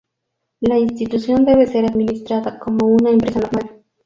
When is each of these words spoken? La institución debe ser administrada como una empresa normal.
La 0.61 0.79
institución 0.79 1.45
debe 1.45 1.67
ser 1.67 1.85
administrada 1.85 2.57
como 2.57 2.87
una 2.87 3.11
empresa 3.11 3.39
normal. 3.39 3.83